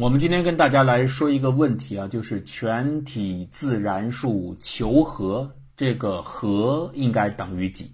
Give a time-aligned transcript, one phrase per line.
[0.00, 7.90] 我们今天跟大家来说一个问题啊，就是全体自然数求和，这个和应该等于几？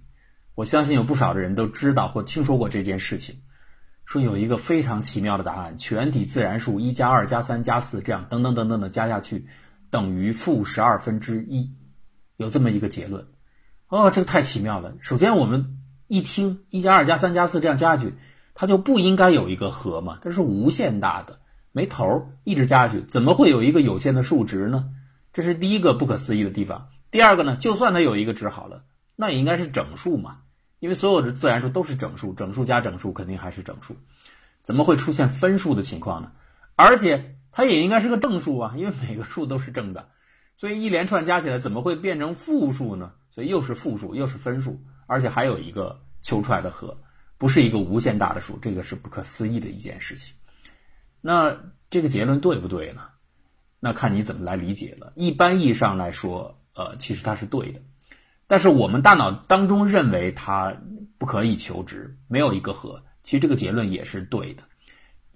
[0.54, 3.34] 我相信有不少的人都知道或听说过这件事情，
[4.04, 9.46] 说有一个非常奇妙的答案：全体自然数一加二加三加四这样等等等等的加下去，
[9.88, 11.72] 等于负十二分之一，
[12.36, 13.26] 有这么一个结论。
[13.88, 14.94] 哦，这个太奇妙了。
[15.00, 15.78] 首先，我们
[16.08, 18.12] 一听一加二加三加四这样加下去，
[18.52, 20.18] 它就不应该有一个和嘛？
[20.20, 21.40] 它是无限大的。
[21.74, 24.88] 没头儿，一直加下去，怎么会有一个有限的数值呢？
[25.32, 26.86] 这是第一个不可思议的地方。
[27.10, 28.84] 第二个呢，就算它有一个值好了，
[29.16, 30.38] 那也应该是整数嘛，
[30.78, 33.96] 因为所有的自然数都是整数，整数加整数肯定还是整数，
[34.62, 36.30] 怎么会出现分数的情况呢？
[36.76, 40.08] 而且它也应该是个正数啊，因为每个数都是正的，
[40.56, 43.10] 所以一连串加起来怎么会变成负数呢？
[43.30, 46.96] 所以又是负数又是分数，而且还有一个求出来的和，
[47.36, 50.32] 不是一个无限大的数，这个是不可思议的一件事情。
[51.26, 51.56] 那
[51.88, 53.00] 这个结论对不对呢？
[53.80, 55.14] 那看你怎么来理解了。
[55.16, 57.80] 一般意义上来说，呃，其实它是对的，
[58.46, 60.76] 但是我们大脑当中认为它
[61.16, 64.64] 不可以求值，没有一个和，其实这个结论也是对的。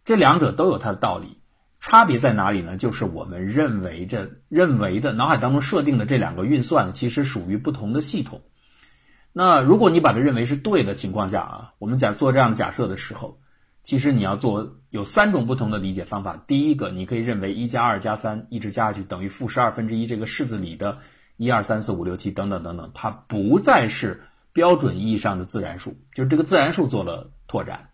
[0.05, 1.39] 这两者都有它的道理，
[1.81, 2.77] 差别在哪里呢？
[2.77, 8.43] 就是我们认为着认为的脑海当中设定的这两个运算，其实属于不同的系统。
[9.33, 13.41] 那如果你把它认为是对的情况下啊，我们假做这样的假设的时候。
[13.89, 16.37] 其实你要做有三种不同的理解方法。
[16.47, 20.99] 第一个，你可以认为一加二加三一直加下去等于负十二分之一，这个式子里的
[21.39, 27.89] 一二三四五六七等等等等，它不再是标准意义上的自然数，就是这个自然数做了拓展。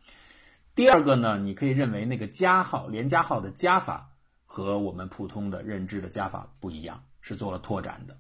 [0.74, 4.10] 第二个呢，你可以认为那个加号连加号的加法
[4.46, 8.16] 和我们普通的认知的加法不一样，是做了拓展的。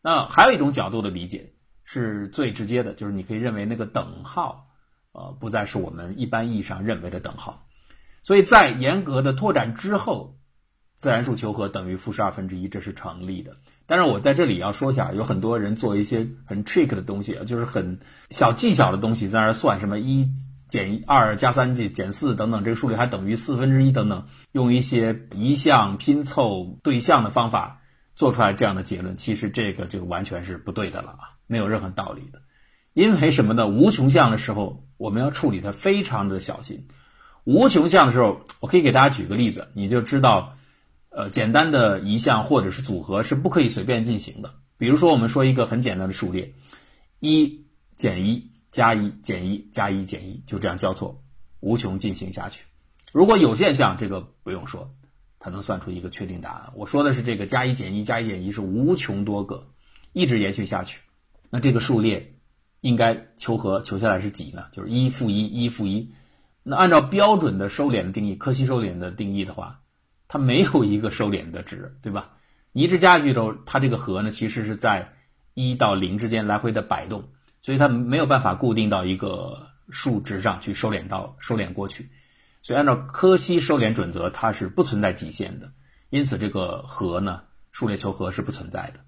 [0.00, 4.65] 那还有一种角度的理解是最直接的，就是你可以认为那个等号。
[5.16, 7.66] 呃，不再是我们一般意义上认为的等号，
[8.22, 10.36] 所以在严格的拓展之后，
[10.94, 13.54] 自然数求和等于负十二分之一，这是成立的。
[13.86, 17.98] 但是我在这里要说一下，有很多人做一些很 trick 的东西，就是很
[18.28, 20.28] 小技巧的东西，在那算什么一
[20.68, 27.80] 减二加三减减四等等，这个数列还等于四分之一等等，用一些移项拼凑对象的方法
[28.16, 32.42] 做出来这样的结论，其实这个就完全是不对的了啊，没有任何道理的。
[32.92, 33.68] 因为什么呢？
[33.68, 36.86] 无穷项的时候，我们要处理它非常的小心。
[37.44, 40.56] 无穷项的时候，我可以给大家举个例子，你就知道，
[41.10, 44.52] 呃，简单的移项或者是组合是不可以随便进行的。
[44.76, 46.52] 比如说，我们说一个很简单的数列，
[47.20, 47.64] 一
[47.94, 51.22] 减一加一减一加一减一，就这样交错，
[51.60, 52.64] 无穷进行下去。
[53.12, 54.90] 如果有限项，这个不用说，
[55.38, 56.72] 它能算出一个确定答案。
[56.74, 59.64] 我说的是这个加一减一加一减一是无穷多个，
[60.12, 61.00] 一直延续下去，
[61.48, 62.32] 那这个数列。
[62.80, 64.66] 应该求和求下来是几呢？
[64.72, 66.12] 就是一负一，一负一。
[66.62, 69.80] 那按照标准的收敛的定义，柯西收敛的定义的话，
[70.28, 72.32] 它没有一个收敛的值，对吧？
[72.72, 75.12] 你一直加下去之后，它这个和呢，其实是在
[75.54, 77.24] 一到零之间来回的摆动，
[77.62, 82.10] 所以它没有办法固定到一个数值上去收敛到收敛过去。
[82.62, 85.72] 所以按照柯西收敛准则，它是不存在极限的，
[86.10, 89.00] 因此这个和呢，数列求和是不存在的。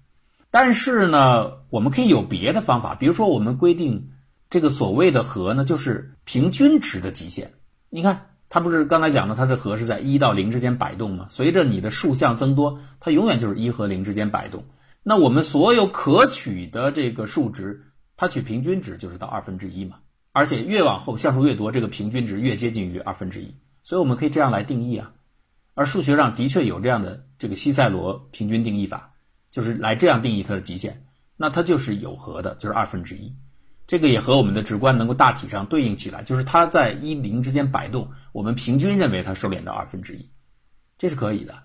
[0.51, 4.09] 但是呢，我们可以有别的方法，比如说我们规定
[4.49, 7.51] 这个所谓的和呢，就是平均值的极限。
[7.89, 11.27] 你看，它不是刚才讲的，它的和是在一到零之间摆动吗？
[11.29, 14.63] 随着你的数项增多，它永远就是一和零之间摆动。
[15.03, 17.79] 那我们所有可取的这个数值，
[18.17, 19.97] 它取平均值就是到二分之一嘛。
[20.31, 23.53] 而且越往后项数越多，这个平均值越接近于二分之一。
[23.83, 25.11] 所以我们可以这样来定义啊。
[25.73, 29.08] 而数学上的确有这样的这个西塞罗平均定义法。
[29.51, 31.03] 就是来这样定义它的极限，
[31.35, 33.33] 那它就是有和的，就是二分之一。
[33.87, 40.29] 这个也和我们的直观能够大体上对应起来，就是它在一零之间摆动，我们平均认为它收敛到二分之一，
[40.99, 41.55] 这是可以的。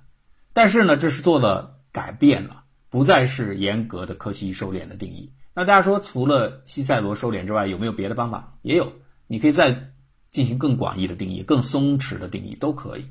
[0.54, 5.30] 但是呢，这是做了改变了，不再是严格的柯西收敛的定义。
[5.52, 8.56] 那大家说，除了西塞罗收敛之外，有没有别的方法？
[8.62, 8.90] 也有，
[9.26, 9.92] 你可以再
[10.30, 13.04] 进行更广义的定义，更松弛的定义都可以。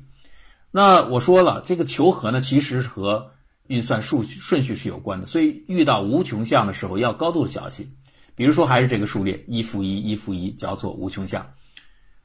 [0.72, 3.30] 那我说了，这个求和呢，其实和。
[3.66, 7.96] 运算数顺序是有关的，所以遇到无穷项的时候要高度小心。
[8.36, 11.54] 比如说，还是这个数列一负一，一负一交错无穷项。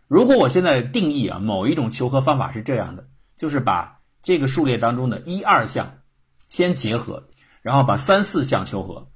[0.08, 3.08] 如果我现在定义啊某一种求和方法是这样的，
[3.38, 6.00] 就是把这个数列当中的一二项
[6.48, 7.30] 先结合，
[7.62, 9.08] 然后把三四项求和，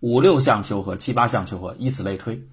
[0.00, 2.46] 五六项求和，七八项求和，以此类推。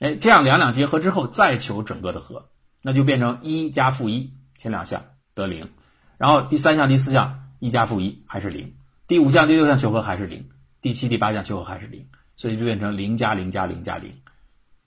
[0.00, 2.50] 哎，这样两两结合之后再求整个的和，
[2.82, 5.04] 那就变成一加负一，前两项
[5.34, 5.70] 得零，
[6.18, 7.40] 然后第三项、第四项。
[7.64, 8.70] 一加负一还是零，
[9.08, 10.46] 第五项、第六项求和还是零，
[10.82, 12.06] 第七、第八项求和还是零，
[12.36, 14.12] 所以就变成零加零加零加零。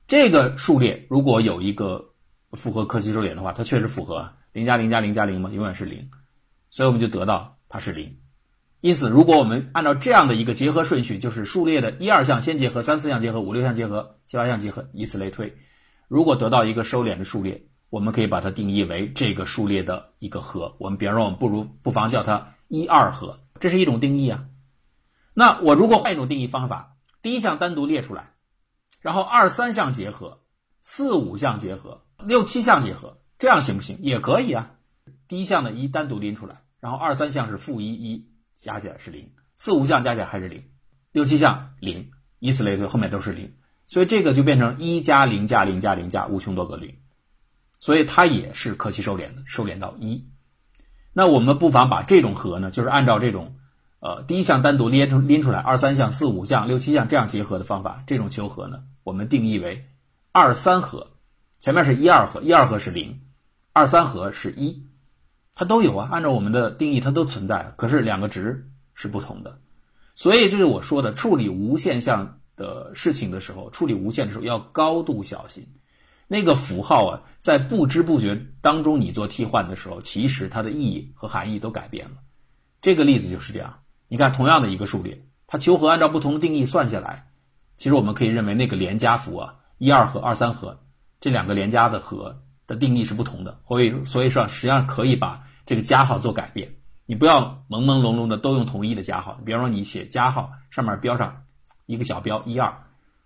[0.06, 2.08] 这个数列如果有一个
[2.52, 6.08] 符合柯西收敛的话，它确实符合零加零加零加零嘛，永远是零，
[6.70, 8.16] 所以我们就得到它是零。
[8.82, 15.52] 因此，如果我们按照这样的一个结合顺序，就是数列的一二项先结合，三四项结合，五六项结合，七八项结合，以此类推，
[16.08, 17.60] 如果得到一个收敛的数列，
[17.90, 20.76] 我们可以把它定义为这个数列的一个和。
[20.78, 24.46] 我们比方说，我们不如不妨叫它一二和，这是一种定义啊。
[25.34, 28.34] 那我如果换一种定义方法，第一项单独列出来，
[29.02, 30.42] 然后二三项结合，
[30.82, 33.98] 四五项结合，六七项结合，这样行不行？
[34.02, 34.72] 也可以啊。
[35.28, 38.32] 第一项的一单独拎出来，然后二三项是负一一。
[38.60, 40.64] 加起来是零，四五项加起来还是零，
[41.12, 42.10] 六七项零，
[42.40, 43.54] 以此类推，后面都是零，
[43.86, 46.96] 所以这个就变成一加零加零加零加无穷多个零，
[47.78, 50.28] 所以它也是可期收敛的，收敛到一。
[51.18, 53.56] 那我们不妨把这种和呢，就是按照这种，
[54.02, 59.88] 呃，第一项单独拎出拎出来，二三项、四五项、六七项这样结合的方法，这种求和呢，我们定义为
[60.32, 61.08] 二三和，
[61.60, 63.22] 前面是一二和，一二和是零，
[63.74, 64.86] 二三和是一。
[65.56, 67.74] 它都有啊，按照我们的定义，它都存在。
[67.78, 69.58] 可是两个值是不同的，
[70.14, 75.66] 所以这是我说的处理无限项的事情的时候，处理无限的时候要高度小心。
[76.28, 82.18] 那个符号啊，在不知不觉当中你做替换的时候，其实它的意义和含义都改变了。
[82.82, 83.80] 这个例子就是这样。
[84.08, 87.28] 你看，同样的一个数列，它求和按照不同的定义算下来，
[87.78, 90.80] 其实我们可以认为那个连加符啊，一二和、二三和
[91.20, 93.60] 这两个连加的和的定义是不同的。
[93.68, 95.44] 所以，所以说实际上可以把。
[95.68, 96.74] 这个加号做改变，
[97.06, 99.38] 你不要朦朦胧胧的都用同一的加号。
[99.46, 101.44] 比方说，你写加号上面标上
[101.88, 102.74] 一个小标一二，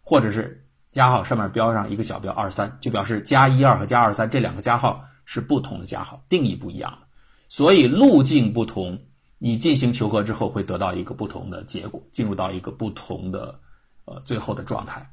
[0.02, 7.00] 或者是加号上面标上一个小标二三，就表示加一二和加二三这两个加号是不同的加号，定义不一样
[7.48, 9.00] 所以路径不同，
[9.38, 13.60] 你进行求和之后会得到一个不同的结果，进入到一个不同的
[14.06, 15.12] 呃最后的状态。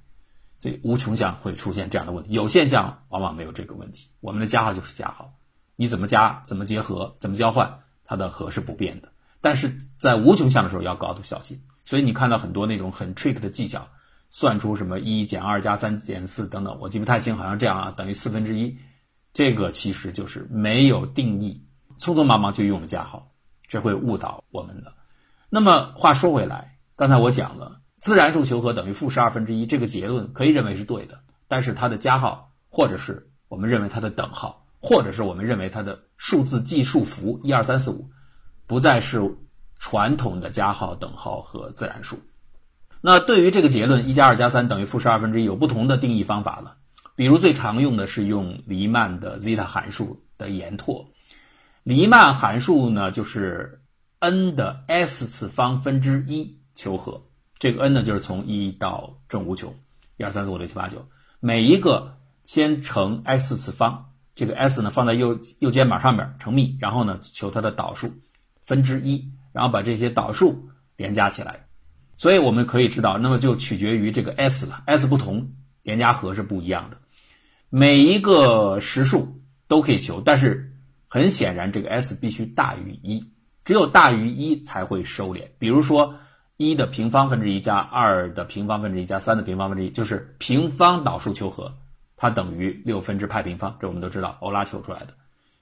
[0.60, 4.08] 所以无穷项会出现这样的问题，有限项往往没有这个问题。
[4.20, 5.32] 我们的加号就是加号。
[5.76, 9.12] 你怎么加，怎么结合，怎么交换，它的和是不变的。
[9.40, 11.62] 但是在无穷项的时候要高度小心。
[11.84, 13.86] 所以你看到很多那种很 trick 的技巧，
[14.30, 18.76] 算出什么一减二加三减四等等，我记不太清，好像这样啊，等于四分之一。
[19.32, 21.62] 这个其实就是没有定义，
[21.98, 23.30] 匆匆忙忙就用了加号，
[23.66, 24.92] 这会误导我们的。
[25.50, 34.64] 那么话说回来，刚才我讲了自然数求和等于负十二分之一这个结论可以认为是对的，但是它的加号或者是我们认为它的等号。
[34.80, 38.08] 或者是我们认为它的数字计数符一二三四五，
[38.64, 39.20] 不再是
[39.80, 42.16] 传统的加号、等号和自然数。
[43.00, 46.76] 那对于这个结论一加二加三等于负十二分之一，有不同的定义方法了。
[47.14, 51.08] 比如最常用的是用黎曼的 zeta 函数的延拓。
[51.82, 53.80] 黎曼函数呢，就是
[54.18, 57.22] n 的 s 次方分之一求和。
[57.58, 59.74] 这个 n 呢，就是从一到正无穷，
[60.16, 61.08] 一二三四五六七八九，
[61.40, 64.06] 每一个先乘 x 次方。
[64.34, 68.12] 这个 s 呢放在右右肩膀上面乘幂，然后呢求它的导数
[68.62, 71.67] 分之一，然后把这些导数连加起来。
[72.18, 75.48] 所以我们可以知道，那么就取决于这个 s 了，s 不同，
[75.82, 76.98] 连加和是不一样的。
[77.70, 80.70] 每一个实数都可以求，但是
[81.06, 83.24] 很显然这个 s 必须大于一，
[83.64, 85.44] 只有大于一才会收敛。
[85.58, 86.12] 比如说
[86.56, 91.72] 一的平方分之一加二的平方分之一加三的平方分之一，就是平方导数求和。
[92.20, 95.14] 它等于六分之派平方，这我们都知道，欧拉求出来的。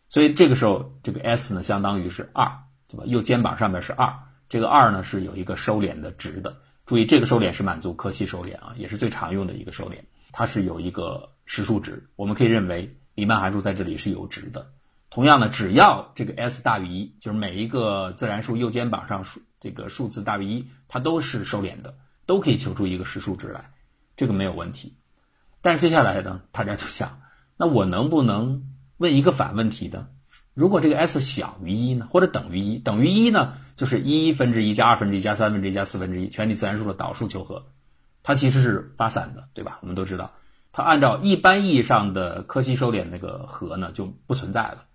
[0.08, 2.50] 所以这个时候，这个 s 呢，相当于是二，
[2.88, 3.04] 对吧？
[3.04, 4.10] 右肩膀上面是二，
[4.48, 6.56] 这个二呢是有一个收敛的值的。
[6.84, 9.96] 注意，这个收敛是满足柯西收敛啊，也是最常用的一个收敛。
[10.32, 14.70] 它是有一个实数值，我们可以认为黎曼函数在这里是有值的。
[15.10, 23.72] 同样呢，只要这个 s 大于一，就是每一个自然数右肩膀上数这个数字大于一，它都是收敛的，都可以求出一个实数值来，
[24.16, 24.96] 这个没有问题。
[25.62, 27.20] 但是接下来呢，大家就想，
[27.56, 28.62] 那我能不能
[28.98, 30.08] 问一个反问题呢？
[30.54, 37.64] 如果这个 s 小于一呢，或者等于一，等于一呢，就是一分之一加二分之一加三分之一加四分之一全体自然数的导数求和，
[38.22, 39.78] 它其实是发散的，对吧？
[39.82, 40.32] 我们都知道，
[40.72, 44.86] 它按照一般意义上的柯西收敛那个和呢就不存在了。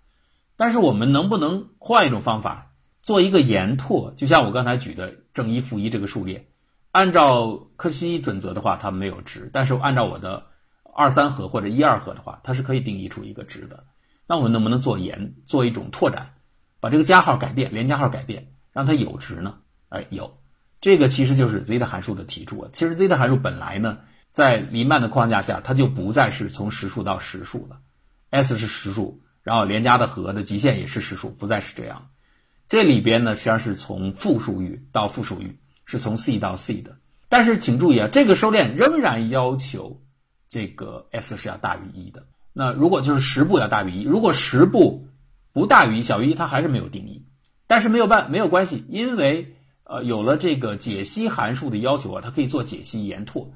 [0.56, 2.72] 但是我们能不能换一种方法
[3.02, 4.12] 做一个延拓？
[4.16, 6.46] 就像我刚才举的正一负一这个数列，
[6.90, 10.46] 按照柯西准则的话，它没有值，但是按照我的。
[10.94, 13.84] 二三和或者一二和的话，它是可以定义出一个值的。
[14.26, 16.34] 那我们能不能做延做一种拓展，
[16.80, 19.58] 把这个加号改变，连加号改变，让它有值呢？
[19.88, 20.38] 哎，有。
[20.80, 22.68] 这个其实就是 z 的函数的提出啊。
[22.72, 23.98] 其实 z 的函数本来呢，
[24.32, 27.78] 在黎曼的框架下，它就不再是从实数到实数了。
[28.30, 32.08] s 是实数，然后连加的和的极限也是实数，不再是这样。
[32.68, 36.96] 这里边呢，实际上是从负数域到负数域，是从 c 到 c 的。
[37.28, 40.00] 但是请注意啊，这个收敛仍然要求。
[40.48, 42.26] 这个 s 是要大于一的。
[42.52, 45.08] 那如果就是十步要大于一，如果十步
[45.52, 47.24] 不大于一小于一，它还是没有定义。
[47.72, 53.50] 但是没有办没有关系，因为呃有了这个解析函数的要求啊，它可以做解析延拓，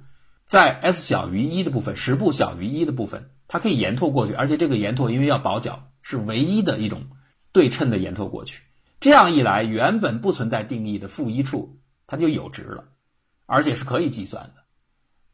[0.46, 7.02] 在 s 小于一的部分，实部小于一的部分，它可以延拓过去，而且这个延拓因为要保角，是唯一的一种
[7.52, 8.62] 对称的延拓过去。
[9.00, 12.84] 这样一来，原本不存在定义的负一处，它就有值了，
[13.44, 14.62] 而且是可以计算的。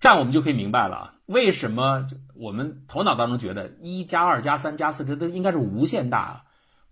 [0.00, 6.42] 这样我们就可以明白了啊，为什么我们头脑当中觉得一加二加三加四这都应该是无限大啊？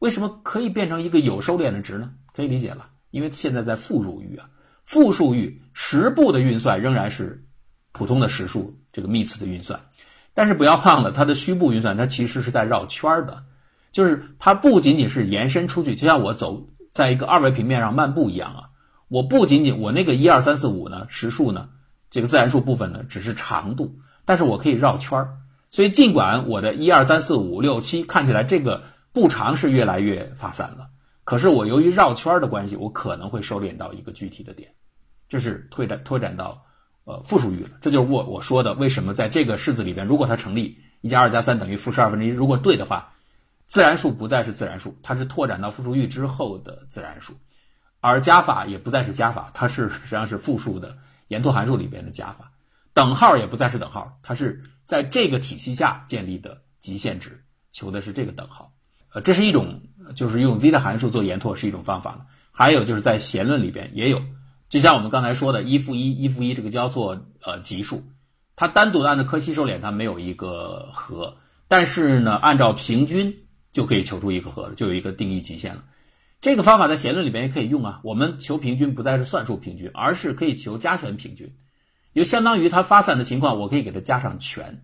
[0.01, 2.11] 为什么可以变成一个有收敛的值呢？
[2.35, 4.51] 可以理解了，因为现在在复数域啊，
[4.85, 7.45] 复数域实部的运算仍然是
[7.93, 9.81] 普通的实数这个幂次的运算，
[10.35, 13.43] 但是不要忘了它的虚部运算，它其实是在绕圈的，
[13.93, 18.63] 就是它不仅仅是延伸出去，就像我走在一个二维平面上漫步一样啊，
[19.09, 21.69] 我不仅仅我那个一二三四五呢实数呢。
[22.13, 25.37] 这个自然数部分呢，只是长度，但是我可以绕圈儿，
[25.71, 30.89] 所以尽管我的一二三四五六七看起来这个步长是越来越发散了，
[31.25, 34.73] 可是我由于绕圈的关系，我可能会收敛到一个具体的点，
[35.29, 36.65] 就是拓展拓展到
[37.05, 37.71] 呃复数域了。
[37.81, 43.13] 这就是我我说的为什么在这个式子里边，如果它成立一加二加三等于负十二分之一，如果对的话，
[43.67, 47.35] 自然数不再是自然数，它是拓展到复数域之后的自然数，
[48.01, 50.97] 而加法也不再是加法，它是实际上是复数的。
[51.29, 52.51] 延拓函数里边的加法，
[52.93, 57.41] 等号也不再是等号，它是在这个体系下建立的极限值，
[57.71, 58.73] 求的是这个等号。
[59.13, 59.81] 呃，这是一种，
[60.15, 64.23] 就是用 z 的函数做延拓是一种方法还有就是在弦论里边也有，
[64.69, 68.05] 就像我们刚才说的，一负一，一负一这个叫做呃级数，
[68.55, 71.37] 它单独的按照柯西收敛，它没有一个和，
[71.69, 73.35] 但是呢，按照平均
[73.73, 75.85] 就可以求出一个和，就有一个定义极限了。
[76.41, 78.01] 这个方法在弦论里边也可以用啊。
[78.03, 81.55] 我们求平均不再是算术平均，而是可以求加权平均，
[82.15, 84.83] 就相当于它发散的情况，我可以给它加上权。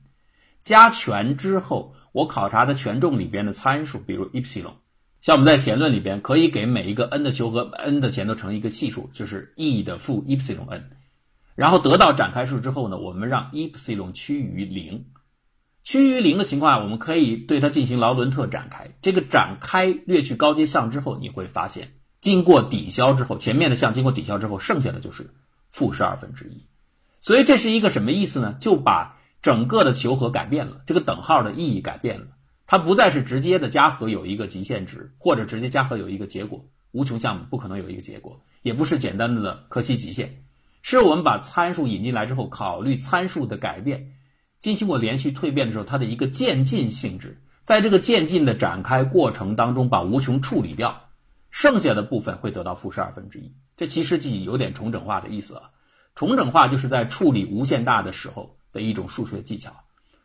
[0.64, 4.72] 加权之后，我考察的权重里边的参数，比如 epsilon，
[5.20, 10.82] 像我们在弦论里边可以给每一个 n 的求和 n 的前头乘一个系数，就是 e 的负 epsilon n，
[11.54, 15.04] 然后得到展开数之后呢，我们让 epsilon 趋于零。
[15.82, 18.90] 趋于零的情况下，我们可以对它进行劳伦特展开。
[19.02, 21.92] 这个展开略去高阶项之后，你会发现，
[22.22, 25.28] 经过抵消之后，前面的项经过抵消之后，剩下的就是
[25.70, 26.64] 负十二分之一。
[27.20, 28.56] 所以这是一个什么意思呢？
[28.58, 29.15] 就把
[29.46, 32.26] 整个的求和改变了，这个等号的意义改变了。
[32.66, 36.60] 它不再是直接的加和有一个极限值，或者直接加和有一个结果。
[36.90, 40.28] 无穷项目不可能有一个结果，也不是简单的柯西极限，
[40.82, 44.04] 是我们把参数引进来之后，考虑参数的改变。
[44.58, 51.08] 进行过连续蜕变的时候，它的一个渐进性质，在这个渐进的展开过程当中，把无穷处理掉，
[51.52, 53.54] 剩下的部分会得到负十二分之一。
[53.76, 55.70] 这其实就有点重整化的意思啊。
[56.16, 59.72] 重整化就是在处理无限大的时候的一种数学技巧，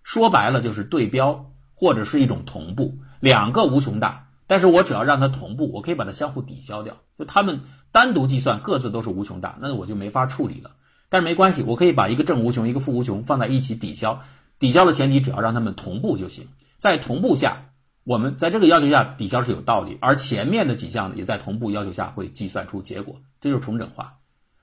[0.03, 7.62] 说白了就是对标或者是一种同步，两个无穷大，但是我只要让它同步，我可以把它相互抵消掉，就它们
[7.93, 10.72] 单独计算各自都是无穷大，那我就没法处理了。
[11.08, 14.22] 但是没关系，我可以把一个正无穷、一个负无穷放在一起抵消。
[14.60, 16.46] 抵消的前提只要让它们同步就行。
[16.77, 17.65] 在同步下，
[18.03, 24.13] 我们在这个要求下抵消是有道理，而前面的几项也在同步要求下会计算出结果，这就是重整化。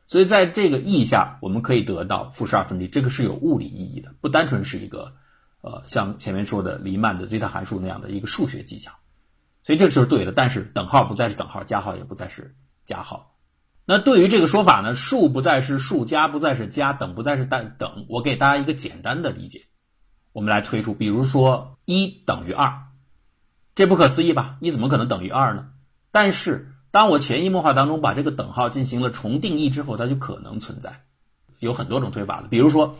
[0.08, 5.12] 所以在这个意义下，我们可以得到负十二分之一，这个是有物理意义的，不单纯是一个
[5.60, 8.90] 呃像前面说的黎曼的 zeta 函数那样的一个数学技巧。
[9.62, 12.54] 所以这个就是对的，但是等号不再是等号，加号也不再是
[12.86, 13.36] 加号。
[13.84, 18.06] 那对于这个说法呢，数不再是数，加不再是加，等不再是等等。
[18.08, 19.62] 我给大家一个简单的理解，
[20.32, 22.72] 我们来推出，比如说一等于二，
[23.74, 24.56] 这不可思议吧？
[24.60, 25.68] 一怎么可能等于二呢？
[26.10, 31.04] 但是当我潜移默化当中把这个等号进行了重定义之后，它就可能存在。
[31.60, 32.96] 有很多种推法的，比如说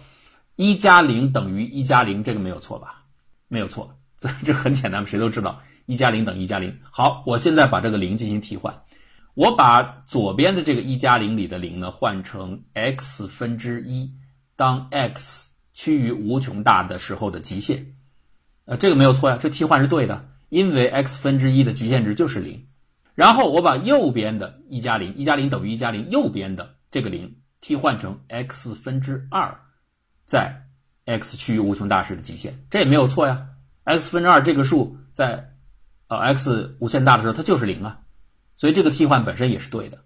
[0.57, 3.05] 一加零等于一加零，这个没有错吧？
[3.49, 6.77] 没有错，这 这很简单，谁都知道一加零等于一加零。
[6.91, 8.83] 好，我现在把这个零进行替换。
[9.35, 14.13] 我把左边的这个一加零里的零呢换成 x 分之一，
[14.57, 17.95] 当 x 趋于无穷大的时候的极限，
[18.65, 22.68] 呃，这个没有错呀，这替换是对的，因为 x 分之一的极限值就是零。
[23.19, 29.59] 然后我把右边的一加零，一加零等于一加零，右边的这个零替换成 x 分之二，
[30.25, 30.63] 在
[31.05, 33.45] x 趋于无穷大时的极限，这也没有错呀。
[33.83, 35.53] x 分之二这个数在
[36.07, 38.03] 呃 x 无限大的时候它就是零啊。
[38.55, 39.99] 所以这个替换本身也是对的，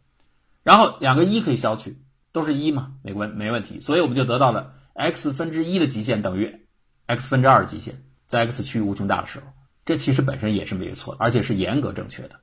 [0.62, 1.98] 然后两个一可以消去，
[2.32, 3.78] 都是一嘛，没问没问题。
[3.82, 6.66] 所以我们就得到了 x 分之一的极限等于
[7.04, 9.44] x 分之二的极限，在 x 趋于无穷大的时候，
[9.84, 12.40] 这其实本身也是没有错的，而且是严格正确的。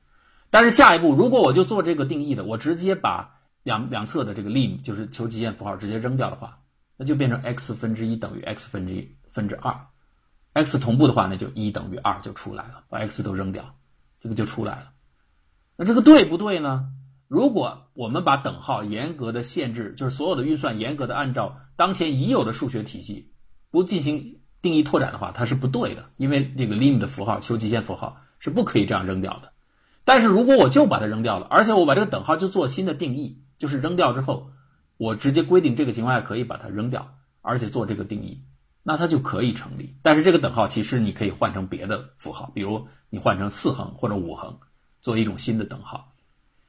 [0.49, 6.59] 但是下一步，如果我就做这个定义的，我直接把两两侧的这个 lim 就是求极限符号直接扔掉的话，
[6.97, 9.75] 那就变成 x 分之一等于 x 分之一分之二
[10.53, 13.75] ，x 同步的话，那就一等于二就出来了，把 x 都扔掉。
[14.21, 14.91] 这个就出来了。
[15.77, 16.89] 那这个对不对呢？
[17.29, 23.31] 如果我们把等号严格的限制，就是所有的运算严格的按照当前已有的数学体系，
[23.71, 26.09] 不进行定义拓展的话，它是不对的。
[26.17, 29.53] 因为这个 lim 的符号，求极限符号是不可以这样扔掉的。
[30.09, 34.49] 但是如果我就把它扔掉了，而且我把这个等号就做新的定义，就是扔掉之后，
[34.97, 37.13] 我直接规定这个情况下可以把它扔掉，
[37.43, 38.41] 而且做这个定义，
[38.81, 39.95] 那它就可以成立。
[40.01, 44.57] 但是这个等号其实你可以换成别的符号，比如你换成四横或者五横，
[44.99, 46.11] 作为一种新的等号。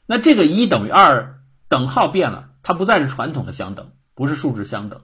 [0.05, 5.01] 那这个一等于二等号变了，它不再是传统的相等，不是数值相等。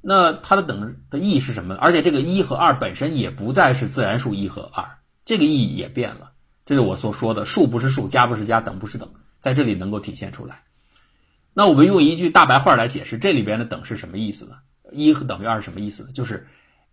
[0.00, 1.74] 那它的等的意义是什么？
[1.74, 4.88] 而且这个一和二本身也不再是自然数一和二，
[5.24, 6.27] 这个意义也变了。
[6.68, 9.10] 这是我所说的数不是数，加不是加，等不是等，
[9.40, 10.60] 在这里能够体现出来。
[11.54, 14.58] 那我们用一句大白话来解释这里边的等是什么意思呢？
[14.92, 16.10] 一和等于二是什么意思呢？
[16.12, 16.46] 就是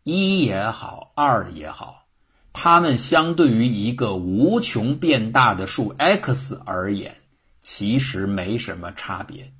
[0.03, 2.05] 一也好，二也好，
[2.53, 7.13] 它们相对于一个无穷变大的数 x 而言。
[7.59, 9.51] 其实没什么差别，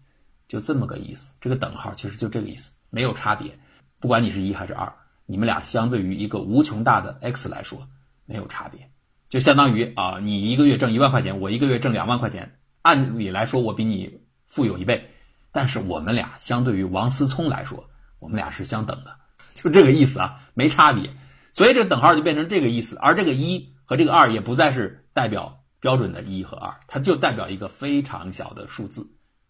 [0.48, 1.34] 就这么个意思。
[1.42, 3.52] 这个等号其实就这个意思，没有差别。
[4.00, 4.94] 不管你是一还是二，
[5.26, 7.86] 你们俩相对于一个无穷大的 x 来说
[8.26, 8.90] 没有差别，
[9.30, 12.60] 就相当于啊，你一个月挣一万块钱，我一个月挣两万块钱。
[12.82, 15.10] 按理来说，我比你富有一倍，
[15.52, 17.90] 但是我们俩相对于王思聪来说，
[18.20, 19.16] 我们俩是相等的，
[19.54, 21.10] 就这个意思啊，没差别。
[21.54, 25.62] 所以这个等号就变成这个意思，而这个一和这个二也不再是代表。
[25.82, 29.08] 标准的一和二，它就代表一个非常小的数字，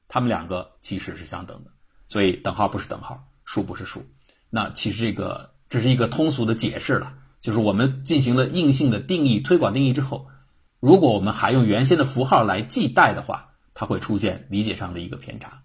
[0.10, 1.72] 它们两个其实是相等的，
[2.08, 4.06] 所以等号不是等号，数不是数。
[4.50, 7.14] 那其实这个这是一个通俗的解释了，
[7.46, 10.26] 就是我们进行了硬性的定义、推广定义之后，
[10.80, 15.62] 如果我们还用原先的符号来记代的话，它会出现理解上的一个偏差。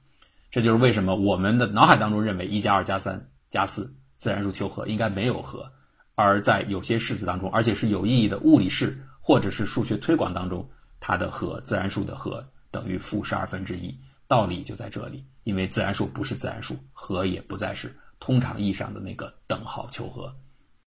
[0.50, 5.72] 这就是为什么我们的脑海当中认为一加二加三加四自然数求和应该没有和，
[6.16, 9.06] 而在有些式子当中，而且是有意义的物理式。
[9.22, 10.68] 或者是数学推广当中，
[10.98, 13.96] 它的和自然数的和等于负十二分之一，
[14.26, 15.24] 道理就在这里。
[15.44, 20.34] 因为自然数不是自然数，和也不再是通常意义上的那个等号求和。